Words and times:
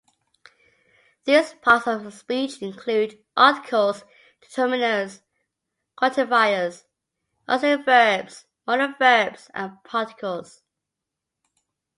These 1.25 1.53
parts 1.61 1.85
of 1.85 2.11
speech 2.11 2.59
include 2.63 3.23
articles, 3.37 4.03
determiners, 4.41 5.21
quantifiers, 5.95 6.85
auxiliary 7.47 7.83
verbs, 7.83 8.45
modal 8.65 8.95
verbs, 8.99 9.51
and 9.53 9.77
particles. 9.83 10.63